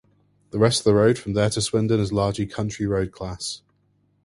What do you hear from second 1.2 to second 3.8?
there to Swindon, is largely county-road class.